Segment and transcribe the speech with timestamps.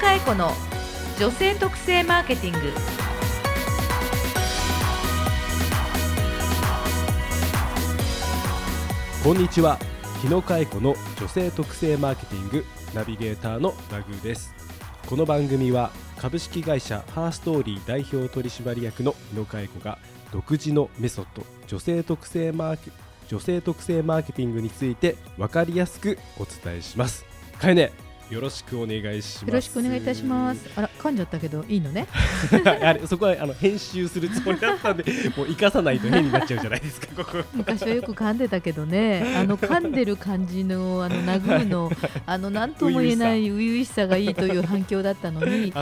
[0.00, 0.50] 佳恵子の
[1.18, 2.72] 女性特性マーケティング。
[9.22, 9.78] こんにちは。
[10.22, 12.64] 日野佳恵子の女性特性マーケティング
[12.94, 14.54] ナビゲーターのラグーです。
[15.06, 19.98] この番組は株式会社ハーストーリー代表取締役の日野佳恵子が
[20.32, 22.90] 独自のメソッド女性特性マーケ
[23.28, 27.26] 女性特性マーケティングについて分かりやすくお伝えします。
[27.58, 27.92] かえね
[28.30, 29.44] よろしくお願いします。
[29.46, 30.70] よろしくお願いいたします。
[30.76, 32.06] あら噛んじゃったけどいいのね。
[32.82, 35.04] あれそこはあの編集するつもりだったんで
[35.36, 37.44] もう生かさないと変になっちゃうじゃないですかここ。
[37.54, 39.34] 昔はよく噛んでたけどね。
[39.38, 41.90] あの噛んでる感じのあの殴るの
[42.26, 44.10] あの何とも言えない初々しさ。
[44.10, 45.72] がいいという反響だったのに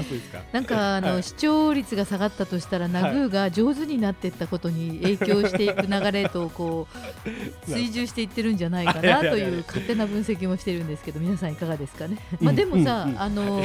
[0.52, 1.22] なんかあの、はい。
[1.22, 6.86] 視聴率が下がったとしたらナグーが上手になっていったことに影響していく流れとこ
[7.66, 12.18] う追従していってるんじゃないかなという 勝手な分析もしてるんですけど皆さんいかがですかね。
[12.40, 13.20] まあでもさ、うんうん。
[13.20, 13.62] あの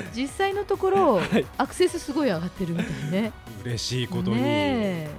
[0.14, 1.46] 実際のところ、はい。
[1.58, 3.32] アクセスすごい上がってるみたいね。
[3.64, 5.10] 嬉しいことに、ねえ。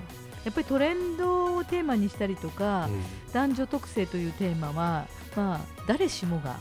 [0.46, 3.04] やっぱりトレンドをテーマにしたりとか、うん。
[3.34, 6.58] 男女特性というテーマは、まあ、誰しもが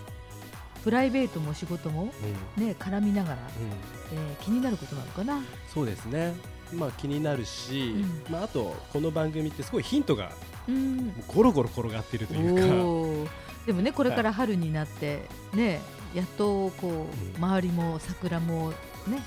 [0.82, 2.12] プライベートも仕事も、
[2.58, 2.66] うん。
[2.66, 4.18] ね、絡みながら、うん。
[4.18, 5.42] えー気になることなのかな。
[5.72, 6.34] そうですね。
[6.72, 7.94] まあ気になるし、
[8.28, 8.32] うん。
[8.32, 10.32] まあ、あとこの番組ってすごいヒントが
[10.68, 11.12] うん。
[11.28, 13.30] ゴロゴロ転がってるというか。
[13.66, 15.22] でもねこれから春になって、
[15.54, 15.80] ね
[16.14, 18.70] やっとこう、うん周りも桜も
[19.06, 19.22] ね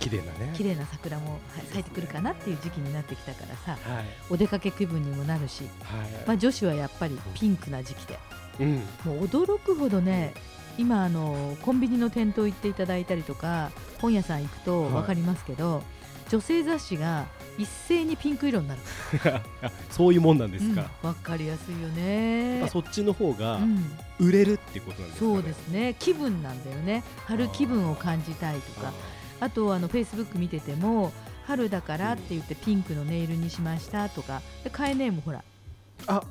[0.00, 0.52] 綺麗なね。
[0.54, 4.04] 綺麗な桜もはい咲いてくるかなっていう時期になってきたからさはい。
[4.30, 8.18] お出かけ気分にもなるし、はい、まあ、女子はやっぱりピンクな時期で
[8.60, 8.74] うん。
[9.04, 10.34] もう驚くほどね
[10.78, 13.70] 今あのコンビニの店頭行っていただいたりとか
[14.00, 14.92] 本屋さん行くとはい。
[14.92, 15.82] 分かりますけど、
[16.32, 17.26] 女性雑誌が
[17.58, 18.80] 一斉にピンク色になる。
[19.60, 22.60] あ そういうもんなんですか、うん、分かりやすいよね。
[22.60, 23.84] まあ、そっちの方がうん。
[24.18, 25.34] 売れるってことなんですか、ね。
[25.34, 25.94] そうですね。
[25.98, 27.04] 気分なんだよね。
[27.26, 28.94] 春気分を感じたいとか。
[29.40, 31.12] あとあのフェイスブック見てても
[31.46, 34.40] 春だからって言ってピンクのネイルにしましたとか。
[34.64, 35.44] でカエネもほら。
[36.06, 36.22] ああ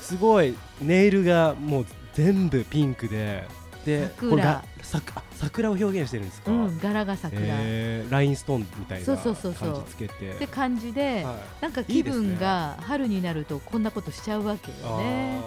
[0.00, 0.54] すごい。
[0.80, 3.44] ネイルがもう全部ピンクで
[3.84, 4.30] で桜。
[4.30, 9.84] これがさあ桜を表現してるんですか、うん柄が桜、えーラインストーンみたいなそう感そうそうそう。
[9.86, 10.30] じつけて。
[10.30, 11.62] って感じで、はい。
[11.62, 15.40] なんか気分が春になるとこんなことしちゃうわけよね。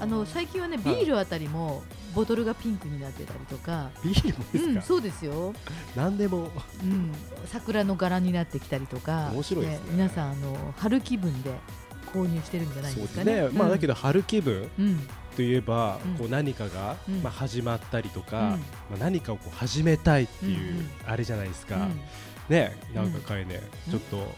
[0.00, 0.84] あの最近はねはい。
[0.96, 1.82] ビールあたりも
[2.14, 5.54] ボトルがピンクになってたりとか、ビールもですか、うん、そうですよ、
[5.96, 6.50] 何でも。
[6.82, 7.12] うん、
[7.46, 9.30] 桜の柄になってきたりとか。
[9.32, 9.86] 面白いですね。
[9.92, 11.50] 皆さんあの春気分で
[12.12, 13.42] 購入してるんじゃないですかね。
[13.42, 14.68] ね、まあだけど、ど春気分。
[14.78, 16.14] うんといえば、うん。
[16.14, 17.22] こう何かが、うん。
[17.22, 18.48] まあ、始まったりとか、うん。
[18.50, 18.56] ま
[18.94, 22.00] あ、何かをこう始めたいっていう、あれじゃないですか、うん。
[22.48, 23.92] ねなんかかえね、うん。
[23.92, 24.34] ちょっと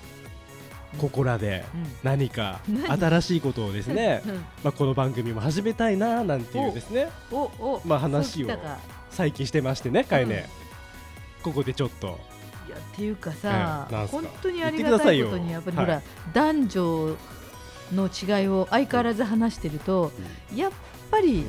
[0.99, 1.87] ここらでうん。
[2.05, 3.01] 何か何？
[3.01, 4.35] 新しいことをですね、うん。
[4.35, 8.49] まあ、この番組も始めたいななんていうですねおおまあ話を
[9.11, 10.49] 最近してましてねかえね、
[11.43, 12.19] ここでちょっと。
[12.67, 16.03] いやっていうかさ、本当にありがたいことにやっぱりほら、はい。
[16.33, 17.17] 男女
[17.93, 20.13] の違いを相変わらず話してると、
[20.55, 20.73] やっ
[21.11, 21.45] ぱり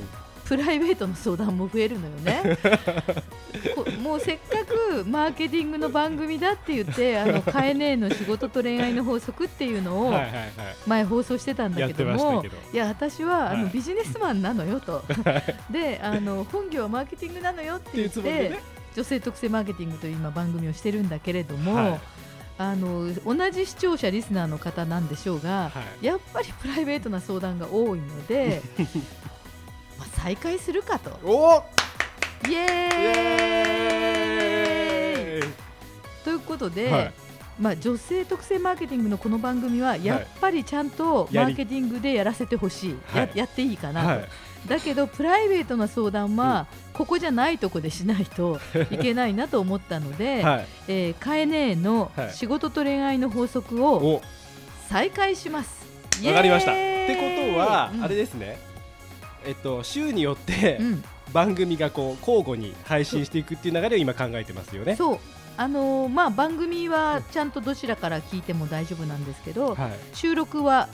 [0.46, 2.58] プライベートの相談も増えるのよね。
[3.76, 10.14] こもうせっかくマーケティングの番組だって言ってあのカエネーの仕事と恋愛の法則っていうのを
[10.86, 13.58] 前放送してたんだけどもいや私はあはい。
[13.64, 15.04] のビジネスマンなのよと。
[15.72, 18.60] であの本業はマーケティングなのよって言っって
[18.96, 22.00] 女性特性マーケティングという今番組をしてるんだけれども、はい
[22.58, 26.06] あの同じ視聴者リスナーの方なんでしょうが、はい。
[26.06, 28.62] やっぱりプライベートな相談が多いので
[30.00, 31.20] まあ再開するかと。
[31.24, 31.64] お
[32.48, 35.54] イエーイ！
[36.24, 37.14] ということで、はい。
[37.60, 44.30] まあ、女性特性マーケティングのこの番組はやっぱりちゃんとマーケティングでやらせてほしい、はいややっていいかなと、はい。
[44.68, 54.22] だけどプライベートな相談は、ここじゃないとこでしないと いけないなと思ったので、はいえーカエネーのはい仕事と恋愛の法則をお
[54.90, 55.86] 再開します。
[56.26, 56.72] わかりました。
[56.72, 58.58] ってことは、うんあれですね。
[59.46, 61.04] えっと週によって、うん、
[61.34, 64.96] 番組がこう交互に配信していくっていう流れを今考えてますよね。
[64.96, 65.20] そう
[65.58, 69.92] あのーまあ番組はちゃんとどちらから聞いても大丈夫なんですけど、はい。
[70.14, 70.88] 収録は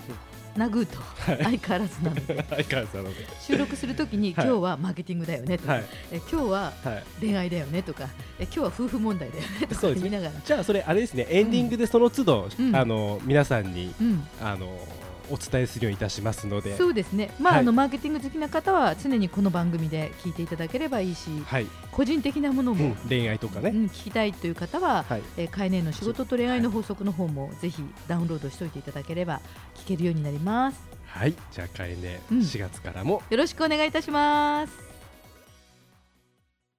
[0.56, 0.98] ナグーと。
[1.00, 1.44] はい。
[1.44, 2.46] 相変わらずなので。
[2.50, 3.28] 相変わらずなので。
[3.40, 4.48] 収録するときに、はい。
[4.48, 5.86] 今日はマーケティングだよねとか、はい。
[6.12, 7.04] え今日ははい。
[7.20, 8.10] 恋愛だよねとか。
[8.40, 10.34] え今日は夫婦問題だよねとか言いながら。
[10.44, 11.28] じゃあそれあれですね。
[11.30, 12.76] エンディングでその都度、うん。
[12.76, 14.78] あの皆さんにうん、あの
[15.32, 16.78] お伝えするようにいたしますので。
[16.78, 21.68] そうですね、まあはいあのマーケティング好きな方は常にこの番組で聞いていただければいいしはい。
[21.92, 23.70] 個人的なものも、うん恋愛とかね。
[23.70, 25.22] うん聞きたいという方は、はい。
[25.38, 29.42] えー、カエネの仕事と恋愛の法則の方もぜひダウンロードしておいていただければ
[29.76, 31.34] 聞けるようになりますはい。
[31.52, 34.92] じゃあかえね、うん4月からもよろしくお願いいたします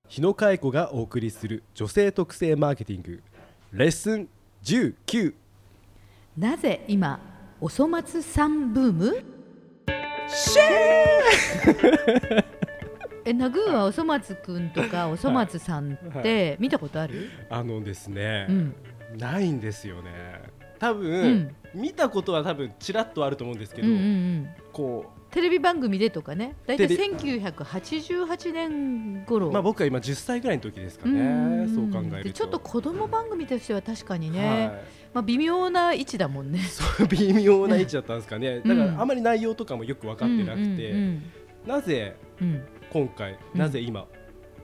[0.09, 3.23] 日野佳恵子がお送りする女性特性マーケティング
[3.73, 4.29] レッスン
[4.63, 5.35] 19
[6.37, 7.32] なぜ今
[7.65, 9.13] おそ松さんブーム？
[13.25, 18.75] えナグーはおそ松くんとかおそ松さんって見たことある、あのですね、うん。
[19.17, 20.11] ないんですよね
[20.83, 21.11] 多分、
[21.75, 21.81] うん。
[21.81, 24.49] 見たことは多分ちらっとあると思うんですけど、うんうんうん。
[24.73, 26.57] こテレビ番組でとかね。
[26.67, 29.47] 大体テレ1988年頃。
[29.47, 31.15] うまあ僕は今10歳ぐらいの時ですかうん。
[31.15, 32.29] ねんそう考えると。
[32.31, 34.69] でちょっと子供番組としては確かにね、はい。
[35.15, 36.59] まあ、微妙な位置だもんね。
[36.59, 41.23] そう微妙な位置だったんですかね、だかうんらあまり内容とかもよく分かってなくて、うん
[41.65, 42.63] なぜうんうん。
[42.93, 43.61] 今回、うん。
[43.61, 44.09] なぜ今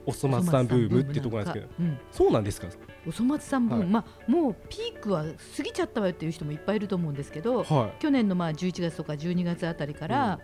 [0.08, 1.84] おそ松さんブームってところなんですけど。
[1.84, 2.68] うんそうなんですか？
[3.06, 3.90] おそ松さんブーム、はい。
[3.92, 5.24] まあ、もうピークは
[5.56, 10.40] 過ぎちゃったわよっていう人もいっぱいいると思うんですけど、は去年のまあ11月とか12月あたりから、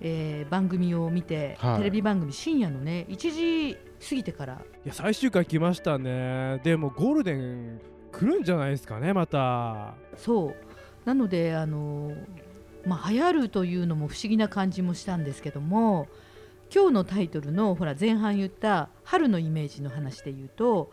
[0.00, 1.78] えー番組を見て、はい。
[1.78, 3.76] テレビ番組深夜のね1時
[4.08, 4.62] 過ぎてから。
[4.84, 6.60] いや最終回来ましたね。
[6.64, 7.80] でもゴールデン
[8.12, 9.94] 来るんじゃないですかねまた。
[10.16, 10.54] そう。
[11.04, 12.12] なのであの
[12.86, 16.08] まあ流行るというのも不思議な感じもしたんですけども
[16.72, 20.92] 今日のタイトルのほら前半言った春のイメージの話で言うと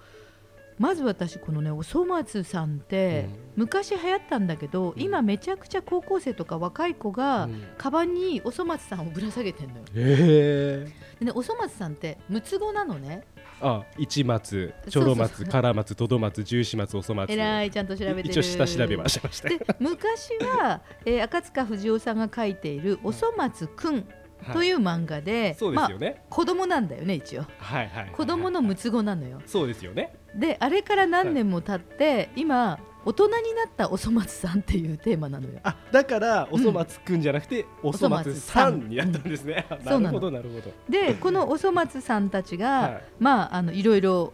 [0.81, 7.63] まず私このねおそ松さんって、昔流行ったんだけど今めちゃくちゃ高校生とか若い子が、うん。
[7.77, 9.83] カバンにおそ松さんをぶら下げてんのよ。
[9.93, 13.23] へえでねおそ松さんって六つ子なのね。
[13.61, 17.31] あ一松ちょろ松から松とど松十四松おそ松。
[17.31, 18.29] えらいちゃんと調べてる。
[18.29, 19.49] 一応下調べはしました。
[19.49, 24.07] で昔は、えー赤塚不二夫さんが書いている「おそ松くん」
[24.53, 27.45] という漫画で、そうですよね、まあ、子供なんだよね一応。
[27.57, 29.41] はいはいはい子供の六つ子なのよ。
[29.45, 30.13] そうですよね。
[30.35, 35.59] であれから何年も経って、今大人になったおそ松さんっていうテーマなのよ。
[35.63, 40.03] あだからおそ松くんじゃなくて、おそ松さんになったんですね、うん。
[40.03, 40.71] なるほどなるほど。
[40.87, 43.01] でこのおそ松さんたちが、はい。
[43.19, 44.33] まああのいろいろ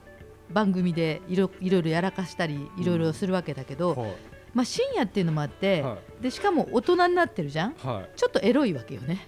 [0.51, 4.15] 番組でいろいろいろやらかしたりいろいろするわけだけど、はい。
[4.53, 7.71] まあ、深夜っていうのもあって、はでしかも大人になってるじゃん。
[7.71, 8.09] いはい。
[8.15, 9.27] ちょっとエロいわけよね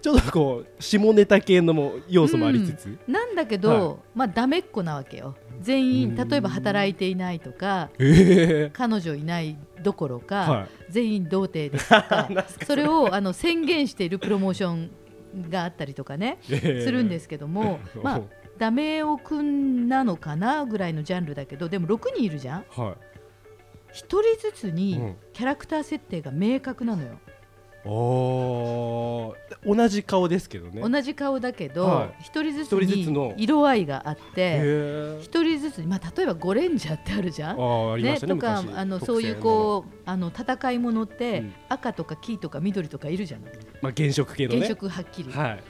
[0.00, 3.96] ちょっとこう下ネタ系のも要素もありつつ、なんだけど、はい。
[4.14, 5.36] まあダメっ子なわけよ。
[5.60, 6.28] 全員うん。
[6.28, 12.28] 例えば働いていないとかええ彼女いないどころか、は全員童貞ですとか
[12.66, 12.86] それ。
[12.88, 14.90] をあの宣言しているプロモーション
[15.50, 18.20] があったりとかねええするんですけども、 まあ
[18.58, 22.64] ダメ男くんなのかなぐらいのジャンルだけどでも6人いるじゃん。
[22.70, 22.96] は
[23.92, 25.16] 1人ずつい、にうん。
[25.32, 27.18] キャラクター設定が明確なのよ、
[27.84, 29.76] おー。
[29.76, 30.80] 同じ顔ですけどね。
[30.80, 33.34] 同じ顔だけど、は1人ずつ一人ずつの。
[33.36, 37.50] に色合いがあってへ1人ずつに、まあ、例えばゴレンジャーってあるじゃん？
[37.52, 38.78] あーありましたねとか昔。
[38.78, 41.54] あのそういうこうあの戦いものって、うん。
[41.68, 43.52] 赤とか黄とか緑とかいるじゃない？
[43.82, 44.60] まあ原色系のね。
[44.60, 45.62] 原色はっきり、はい、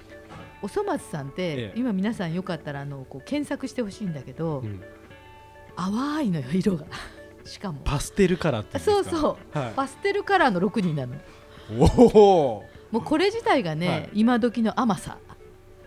[0.62, 1.72] おそ松さんって、ええ。
[1.76, 4.82] 今皆さんよかったらあのこう検索してほしいんだけど、うん。
[5.76, 6.87] 淡いのよ色が。
[7.44, 7.81] しかも。
[7.84, 9.58] パステルカラーってそうそう。
[9.58, 9.72] はい。
[9.75, 11.14] パステルカラーの6人なの
[11.70, 14.10] もうこれ自体がね、はい。
[14.14, 15.18] 今時の甘さ、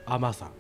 [0.06, 0.52] 甘さ。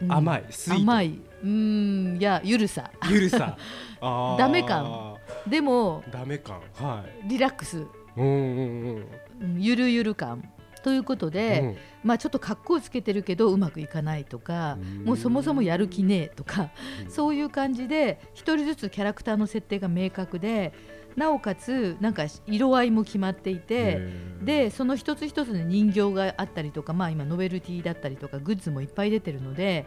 [0.00, 0.12] うん。
[0.12, 0.44] 甘い。
[0.50, 0.82] スイート。
[0.82, 1.20] 甘い。
[1.42, 2.16] うーん。
[2.18, 2.90] いやゆるさ。
[3.10, 3.56] ゆるさ。
[4.38, 5.16] ダメ感。
[5.46, 6.60] でもダメ感。
[6.74, 7.28] はい。
[7.28, 7.86] リラックス、
[8.16, 9.06] うんうんうん。
[9.42, 10.50] うんゆるゆる感。
[10.82, 11.76] ということで、うん。
[12.04, 15.04] まあちょっと格好つけてるけどうまくいかないとかうん。
[15.04, 16.70] もうそもそもやる気ねえとか
[17.04, 17.10] うん。
[17.10, 20.72] そういう感じで一人ずつキャラクターの設定が明確で
[21.16, 24.00] なおかつなんか色合いも決まっていて
[24.42, 29.86] でその一つ一つに人形があったりとか、まあ、今ノベルティだったりとかグッズもいっぱい出てるので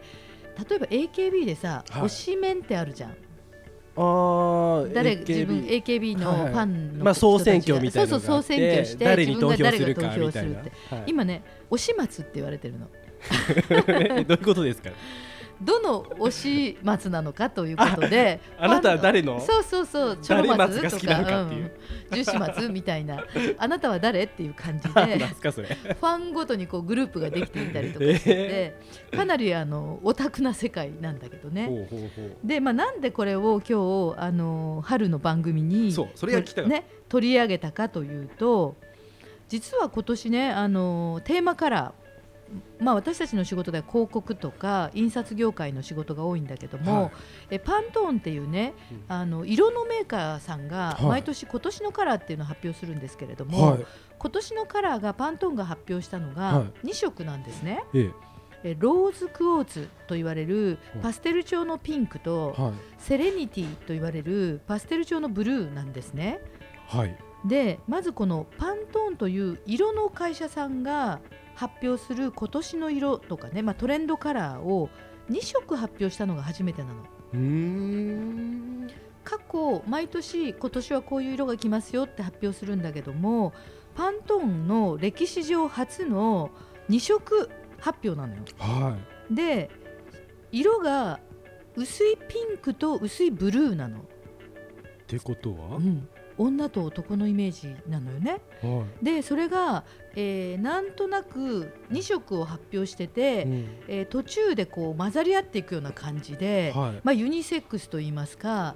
[0.68, 2.02] 例えば AKB でさ、はい。
[2.02, 3.16] 推しメンってあるじゃん。
[3.96, 6.52] あー誰 AKB 自分 AKB のフはい。
[6.54, 10.58] ァンのまあ総選挙みたいなそうそう総選挙して誰に投票するかみたいな。
[10.58, 10.64] は
[10.98, 11.04] い。
[11.06, 12.86] 今ね推し松って言われてるの。
[13.88, 14.90] えどういうことですか？
[15.60, 19.40] どの推し松なのかということであなたは誰の？
[19.40, 21.62] そうそうそうちょろ松とかかっていう。
[21.62, 21.70] うん
[22.14, 23.24] 十四松みたいな
[23.58, 28.34] あなたは誰っていう感じでですかそれファンごとにこうグループができていたりとかして
[29.10, 31.66] て、かなりあのオタクな世界なんだけどね。
[31.66, 32.36] ほうほうほう。
[32.44, 38.76] で、まあ、なんでこれを今日あの春の番組にそうそれがね、取り上げたかというと
[39.48, 42.03] 実は今年ねあのテーマカラー
[42.78, 47.12] まあ、私たちの仕事では広告とか印刷業界の仕事が多いんだけども、はい。
[47.52, 49.04] えパントーンっていうねうん。
[49.08, 51.06] あの色のメーカーさんがはい。
[51.06, 53.86] 毎年今年のカラーっていうのを発表するんですけれども、はい。
[54.18, 58.10] 今年のカラーがパントーンが発表したのはが2色なんですね、え
[58.64, 58.76] え。
[58.78, 61.02] ローズクォーツと言われるはい。
[61.02, 62.56] パステル調のピンクと
[62.98, 66.40] セレニティと言われるパステル調のブルーなんですね。
[66.88, 67.16] はい。
[67.44, 71.20] でまずこのパントーンという色の会社さんが
[71.54, 74.90] 発表する今年の色とかね、まあ、トレンドカラーを
[75.30, 77.04] 2色発表したのが初めてなの。
[79.24, 83.54] 過去毎年今年はこういう色が来ますよって発表するんだけども
[83.94, 86.50] パントーンの歴史上初の
[86.90, 87.48] 2色
[87.80, 88.42] 発表なのよ。
[88.58, 88.96] は
[89.30, 89.70] で
[90.52, 91.20] 色が
[91.74, 94.02] 薄いピンクと薄いブルーなの、っ
[95.06, 95.76] てことは？
[95.76, 98.40] うん、女と男のイメージなのよね。
[98.62, 98.66] い。
[98.66, 99.84] はでそれが、
[100.16, 103.68] えーなんとなく2色を発表してて、いうん。
[103.88, 107.00] えー途中でこう混ざり合っていくような感じで、はい。
[107.02, 108.74] まあ、ユニセックスと言いますか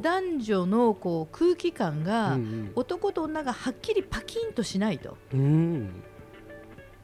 [0.00, 5.16] 男女のこう空気感が、うん男と女がはっきりパキンとしないと。
[5.32, 5.40] うん。
[5.40, 6.02] うん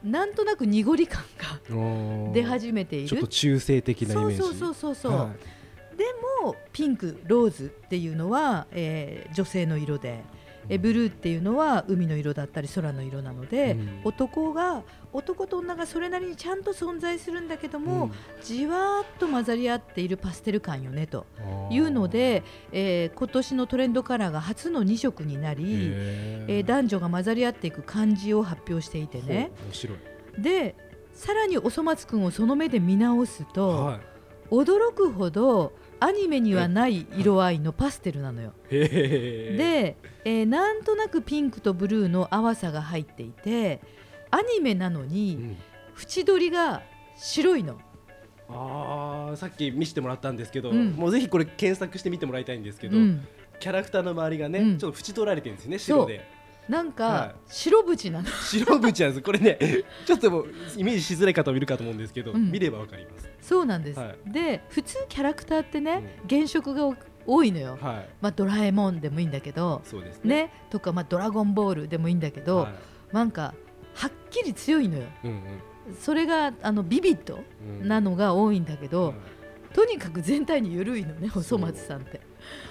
[0.03, 3.07] なんとなく濁り感が出始めている。
[3.09, 4.37] ちょっと中性的なイメージ。
[4.37, 5.33] そうそうそうそうそう、は
[5.97, 6.05] で
[6.43, 10.23] もピンクローズっていうのは、えー女性の色で、
[10.69, 14.01] えブルーっていうのは海の色だったり空の色なので、うん。
[14.03, 18.11] 男が男と女がそれなりにちゃんと存在するんだけども、うん。
[18.43, 21.25] じわーっと混ざり合っているパステル感よねと
[21.71, 29.51] いうので、えー今年のトレンドカラーが初の2色になり、へえー男女が混ざり合っていく感じを発表していてね。
[29.65, 29.97] 面白い。
[30.37, 30.75] で
[31.13, 33.99] さらにおそ松くんをその目で見直すと、は
[34.51, 38.53] 驚くほどアニメにはない色合いのパステルなのよ。
[38.69, 43.81] で、えーなんとなくピンクとブルーの淡さが入っていて
[44.29, 45.57] アニメなのうにん。
[45.99, 46.83] 縁取りが
[47.15, 47.79] 白いの。
[48.49, 50.91] あーさっき見せてもらったんですけど、うん。
[50.91, 53.27] もうぜひこれ検索してみてもらいたいんですけど、うん、
[53.59, 54.77] キャラクターの周りがね、うん。
[54.77, 56.36] ちょっと縁取られてるんですね白で
[56.69, 57.35] なんはかい。
[57.47, 58.25] 白縁なの。
[58.29, 59.21] 白縁なんです。
[59.21, 59.57] これね
[60.05, 60.45] ちょっともう
[60.75, 62.51] イメージしづらい方もいるかと思うんですけど、うん。
[62.51, 63.29] 見ればわかります。
[63.41, 63.99] そうなんです。
[63.99, 67.77] はで普通キャラクターってね、原色が多いのよ。
[67.81, 68.09] はい。
[68.21, 70.43] まあ、ドラえもんでもいいんだけど、そうですね。
[70.43, 72.73] ね、とか、まあ、ドラゴンボールでもいいんだけど、は
[73.11, 73.53] なんか
[73.93, 75.03] はっきり強いのよ。
[75.23, 75.41] いうん。
[75.99, 77.87] それがあのビビッドうんうん。
[77.87, 79.15] なのが多いんだけど、はい
[79.77, 82.19] とにかく全体に緩いのね細松さんって。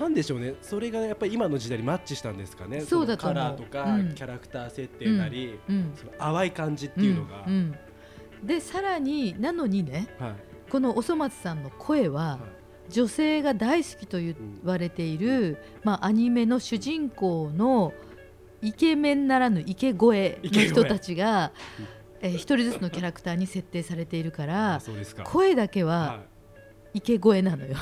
[0.01, 0.55] なんでしょうね。
[0.61, 2.81] それがやっぱり今の時代にマッチしたんですかね。
[2.81, 4.15] そうだとカラーとか、うん。
[4.17, 7.79] キャラクター設定なり、うんその淡い感じっていうのが、んん。
[8.43, 10.33] でさらになのにねはい。
[10.69, 12.39] このおそ松さんの声はは
[12.89, 14.35] 女性が大好きと言
[14.65, 17.93] われている、まあ、アニメの主人公の
[18.63, 21.53] イケメンならぬイケ声の人たちが、
[22.21, 24.81] えー一人ずつのキャラクターに設定されているから
[25.23, 26.36] 声だけはは
[26.97, 27.77] イケ声なのよ。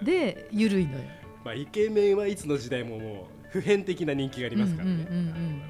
[0.00, 1.04] で緩いのよ。
[1.44, 5.62] まあ、イケメンはいつの時代ももう普遍的な人気がありますからね、うんうん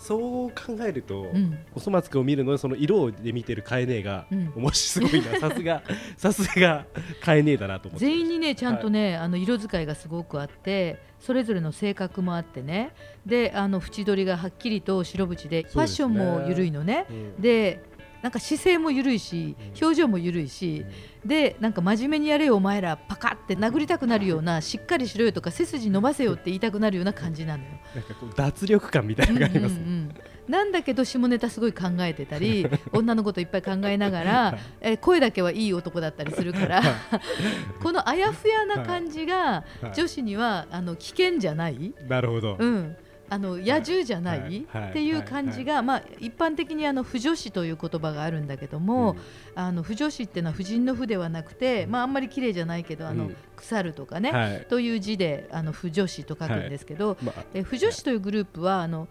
[0.00, 1.36] そう考えると、うん。
[1.36, 4.52] うんおそ松くんを見るのその色で見てるカエネが、うん。
[4.54, 5.40] 面白いな。
[5.40, 5.82] さすが
[6.16, 6.86] さすが
[7.20, 8.06] カエネだなと思って。
[8.06, 12.92] 全員にねちゃんとね、あの色使いがすごくあってそれぞれの性格もあってね。
[13.26, 17.06] であの縁取りがはっきりと白縁でファッションも緩いのね。
[17.10, 17.42] うん。
[17.42, 17.82] で
[18.22, 20.84] なんか姿勢も緩いし表情も緩いし
[21.24, 27.70] でなんか真面目にやれよお前らパカって殴りたくなるようなしっかりしろよとか背筋伸ばせよって言いたくなるような感じなのよ。
[27.94, 30.14] なんかこう脱力感みたいなのがありますね、うんうんうん。
[30.48, 36.82] なんだけど下ネタすごい考えてたり 女のこといっぱい考えながら、えー声だけはいい男だったりするから
[37.82, 39.94] このあやふやな感じがはい。
[39.94, 42.96] 女子にはあの危険じゃない、なるほど、うん、
[43.30, 49.16] あの野獣じゃない、っていう感じが、まあ、一般的にあの不女子という言葉があるんだけども、
[49.54, 53.36] あの不女子っていうのは婦人の婦ではなくて、まあ、あんまり綺麗じゃないけどあの、うん。
[53.56, 54.66] 腐るとかね、はい。
[54.68, 57.44] という字であの不女子と書くんですけど、まあ。
[57.54, 59.08] え不女子というグループはあの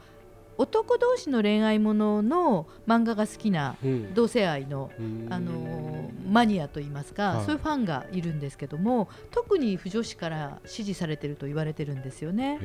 [0.58, 4.14] 男同士の恋愛ものの漫画が好きなうん。
[4.14, 5.28] 同性愛の、うん。
[5.30, 7.46] あのマニアといいますか、はい。
[7.46, 12.60] そういうファンがいるんですけども特に不女子から支持されてると言われてるんですよね。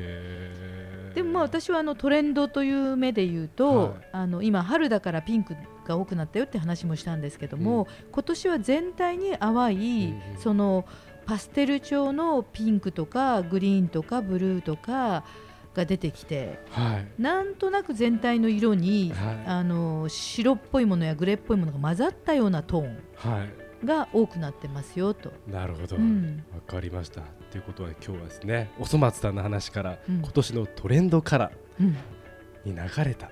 [1.15, 3.91] でもまあ私はあのトレンドという目で言うと、はい。
[4.13, 5.55] あの今春だからピンク
[5.87, 10.41] が多くなったよって話もしたんですけども、今年は全体に淡い、うんうん。
[10.41, 10.85] その
[11.25, 15.25] パステル調のピンクとかグリーンとかブルーとか
[15.75, 17.23] が出てきてはい。
[17.23, 19.45] なんとなく全体の色に、はい。
[19.47, 23.87] あの白っぽいものやグレーっぽいものが混ざったようなトーンはい。
[23.87, 25.33] が多くなってますよと。
[25.49, 26.45] なるほど、わうん。
[26.67, 27.23] かりました。
[27.51, 30.17] ということは今日はですねおそ松さんの話から、うん。
[30.21, 31.51] 今年のトレンドカラ
[31.81, 33.31] うん、ーに流れた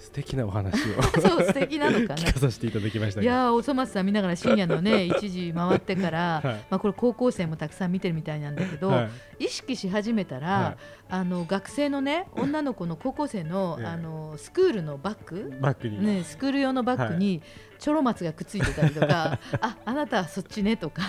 [0.00, 1.02] 素敵なお話を。
[1.20, 2.16] そう素敵なのかな。
[2.16, 6.54] 聞かさせていただきましたがいやーおそ松さん見ながら 深夜のね1時回ってから、はい。
[6.70, 9.02] まあ、これ高校生もたくさん見てるみたいなんだけど、は
[9.38, 9.44] い。
[9.44, 10.76] 意識し始めたら、は
[11.10, 13.86] あの学生のね女の子の高校生の,、ええ。
[13.86, 17.42] あのスクールのバッグバックに、ね、スクール用のバッグに
[17.78, 21.02] ちょろ松がくっついてたりとか、 ああなたはそっちねとか。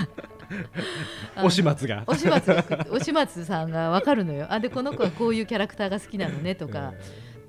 [1.42, 2.04] おし松が。
[2.08, 4.48] おし松がくおし松さんがわかるのよ。
[4.50, 6.94] あでこの子はこういうキャラクターが好きなのねとか、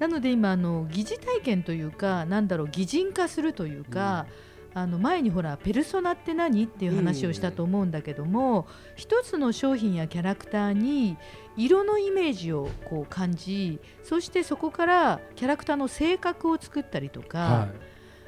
[0.03, 4.27] なので今あの疑似体験というかなんだろう擬人化するというか、
[4.75, 8.67] あの前にほらペルソナって何っていう話をしたと思うんだけども、
[8.97, 11.17] 一つの商品やキャラクターに
[11.57, 17.69] 色のイメージをこう感じそしてそこからキャラクターの性格を作ったりとか、は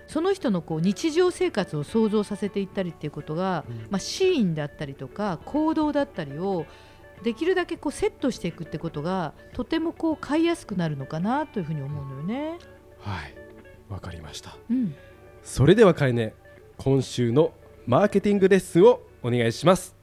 [0.06, 3.76] その人のこう日常生活を想像させていったりっていうことが、うん。
[3.90, 6.66] まあ、シーンだったりとか行動だったりを
[7.24, 12.58] できるだけこうセットしていくってことがとてもこう買いやすくなるのかなというふうに思うのよね。
[12.58, 13.34] いはい。
[13.88, 14.56] わかりました。
[14.70, 14.94] うん、
[15.42, 16.34] それではかえね
[16.76, 17.52] 今週の
[17.86, 19.96] マーケティングレッスンをお願いします。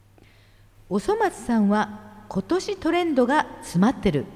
[0.88, 4.26] おそ松さんは今年トレンドが詰まってる。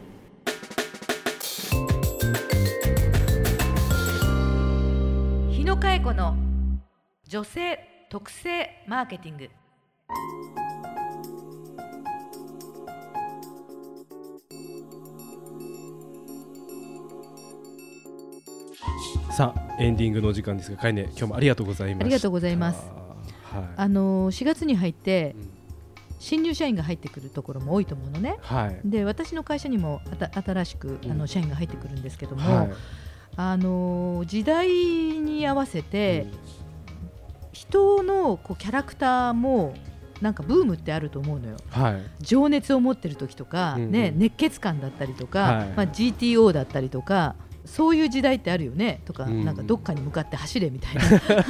[5.50, 6.36] 日野佳恵子の
[7.26, 9.50] 女性特性マーケティング
[19.32, 22.04] さあエンディングのお時間ですがかえね今日もありがとうございました。
[22.06, 22.80] ありがとうございます。
[23.44, 23.64] はい。
[23.76, 25.56] あの4月に入ってうん。
[26.18, 28.38] 新入社員が入ってくるところも多いと思うのね。
[28.40, 28.80] はい。
[28.84, 32.70] で私の会社にもあた新しくあの社員が入ってくるんですけども、はい。
[33.36, 36.26] あの時代に合わせて、
[37.52, 39.74] 人のこうキャラクターも
[40.22, 41.56] なんかブームってあると思うのよ。
[41.70, 42.02] はい。
[42.24, 43.90] 情熱を持ってる時とか、うんうん。
[43.92, 45.68] ね、熱血感だったりとか、はい。
[45.76, 49.44] まあ、GTO だったりとかそういう時代ってあるよねとか、うん。
[49.44, 51.02] なんかどっかに向かって走れみたいな。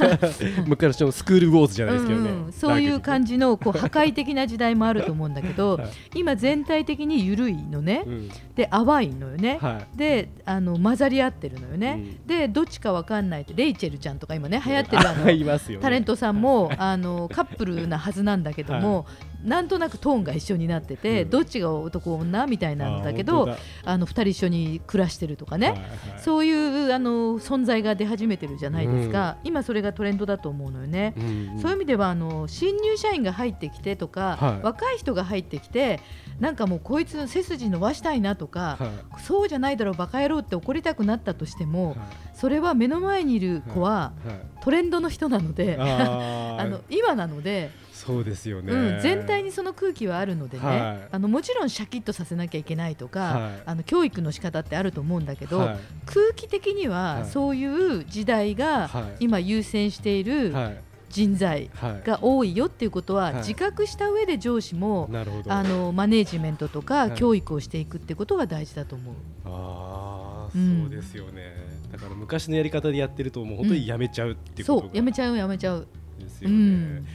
[0.67, 5.89] 昔のスクールウォーズじゃないですけどね、うんうんそういう感じ、じのこう破壊的な時代もあると思うんだけど、はい。
[6.15, 8.29] 今全体的に緩いのね、うん。
[8.55, 9.97] で淡いのよね、はい。
[9.97, 12.27] であの混ざり合ってるのよね、うん。
[12.27, 15.77] でどっちかわかんないってレイチェルちゃんとか今ね流行ってるあの ね。
[15.81, 19.05] タレントさんも あのカップルなはずなんだけども、
[19.43, 21.29] なんとなくトーンが一緒になってて、うん。
[21.29, 25.89] どっちが男女みたいなんだけどあの2人一緒に暮らしてるとかね、はいはい。
[26.17, 31.13] そういうあの存在が出始めてるじゃないですか、今それがトレンドだと思うのよね。
[31.17, 34.65] うんそういう意味ではあの新入社員が入ってきてとか、はい。
[34.65, 35.99] 若い人が入ってきて
[36.39, 38.87] なんかもうこいつ背筋伸ばしたいなとか、は
[39.19, 39.21] い。
[39.23, 41.97] そうじゃないだろうバカ野郎って怒りたくなったとしても、はい。
[42.33, 44.63] それは目の前にいる子ははい。
[44.63, 51.07] トレンドの人なので、あ の今なので、そうですよね、うん、全体にその空気はあるのでね、はい。
[51.11, 53.61] あのもちろんシャキッとさせなきゃいけないとか、はい。
[53.65, 55.77] あの教育の仕方ってあると思うんだけど、はい。
[56.05, 57.25] 空気的にははい。
[57.25, 59.25] そういう時代がはい。
[59.25, 60.81] 今優先しているはい。
[61.09, 62.07] 人材はい。
[62.07, 63.35] が多いよっていうことははい。
[63.37, 65.09] 自覚した上で上司も
[65.47, 67.09] あのマネージメントとはい。
[67.09, 69.15] か教育をしていくってことが大事だと思う。
[69.45, 71.55] あそうですよね。
[71.91, 75.87] だから昔のやり方でやってるともう本当にやめちゃうっていうことが、そうやめちゃうやめちゃう。
[76.19, 77.07] ですよね、うん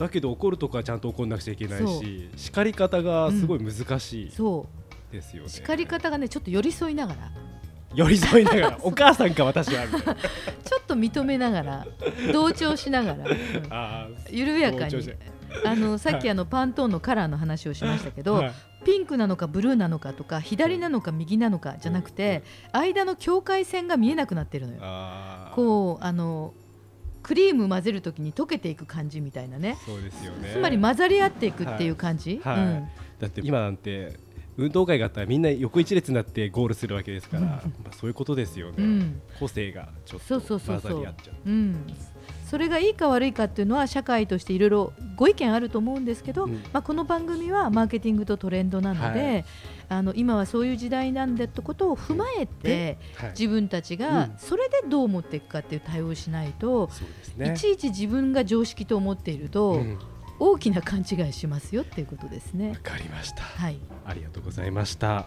[0.00, 4.66] だけど怒るとかちゃんと怒んなくちゃいけないし叱り方がすごい難しいそ
[5.12, 7.30] ですよね、う叱り方がねちょっと寄り添いながら。
[7.92, 8.78] 寄り添いながら。
[8.84, 11.86] お母さんか私は ちょっと認めながら。
[12.32, 13.36] 同調しながら、うん。
[13.70, 15.12] あ緩やかに。
[15.64, 18.52] あのさっきあのパントーンのカラーの話をしましたけど、ーはい。
[18.84, 24.80] ピンクなのかブルーなのかとか左なのか右なのかじゃなくて間の境界線が見えなくなってるのよ。
[25.56, 26.54] こうあの
[27.30, 29.78] クリーム混ぜるときに溶けていく感じみたいなね。
[29.86, 30.50] そうですよね。
[30.52, 32.56] つまり混ざり合っていくっていう感じ、はい。
[32.56, 32.88] うん。
[33.20, 34.18] だって今なんて
[34.56, 39.22] 運動会があったらみんな横一列になってゴールするわけですから、まあ、そういうことですよね、うん。
[39.38, 40.80] 個性がちょっとそうそうそう。
[40.80, 41.36] 混ざり合っちゃう。
[41.48, 41.86] うん、
[42.46, 46.54] それがいいか悪いかっていうのは社会としていろいろご意見あると思うんですけど、うん。
[46.72, 49.44] まあ、この番組はマーケティングとトレンドなので、はい
[49.90, 53.30] あの今はそういう時代なんだってことを踏まえて、はい。
[53.30, 54.00] 自分たちうん。
[54.00, 57.52] がそれでどう思っていくかっていう対応をしないと、そうですね。
[57.54, 59.98] いちいち自分が常識と思っていると、うん。
[60.38, 62.70] 大きな勘違いしますよっていうことですね。
[62.70, 62.76] わ。
[62.76, 63.42] かりました。
[63.42, 65.26] はい、ありがとうございました。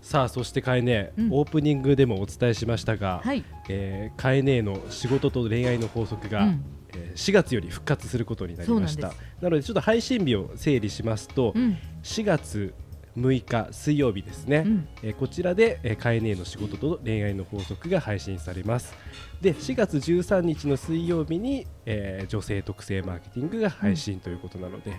[0.00, 1.28] さあそしてかえね、うん。
[1.32, 6.64] オープニングでもお伝えしましたが、はい、えーかえねの仕事と恋愛の法則が、うん。
[6.94, 9.08] えー4月より復活することになりました。
[9.42, 12.72] なのでちょっと配信日を整理しますと、うん、4月
[13.16, 18.94] 6日水曜日ですね、うん、えーこちらで、えー、カエネの仕事と恋愛の法則が配信されます。
[19.40, 24.90] で4月13日の水曜日に、えー女性特性マーケティングが配信ということなので、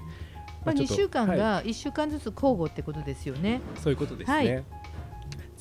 [0.66, 1.38] まあ、2ちょっと週間はい。
[1.38, 3.62] が1週間ずつ交互ってことですよね。
[3.80, 4.64] そういうことですね、はい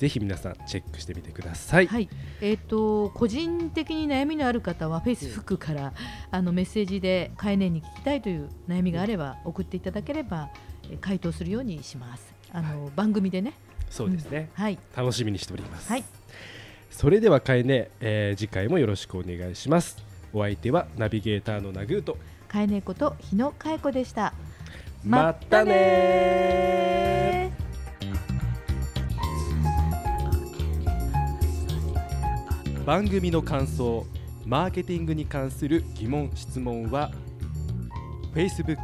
[0.00, 2.08] ぜひ皆さんチェックしてみてください、はい、
[2.40, 5.92] えっ、と個人的に悩みのある方はフェイスブックから
[6.30, 10.48] あのメッセージで概念に聞きたいという悩みがあれば送っていただければ
[10.90, 12.39] え回答するようにします。
[12.52, 13.54] あの、番組でね。
[13.90, 14.78] そうですね、はい。
[14.96, 16.04] 楽しみにしております、はい。
[16.90, 19.96] それではカエネ、えー次回もよろしくお願いします。
[20.32, 22.16] お相手はナビゲーターのナグーと。
[22.46, 24.32] かえねこと日野かえ子でした。
[25.04, 27.52] またね
[32.84, 34.06] 番組の感想
[34.44, 37.10] マーケティングに関する疑問質問は
[38.34, 38.76] Facebook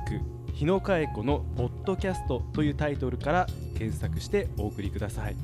[0.55, 3.46] 日野佳恵子のポッドキャストというタイトルから
[3.79, 5.37] 検索してお送りください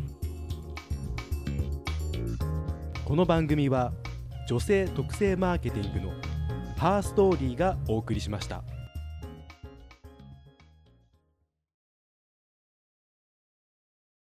[3.05, 3.93] この番組は
[4.49, 6.13] 女性特性マーケティングの
[6.77, 8.65] ハーストーリーがお送りしました。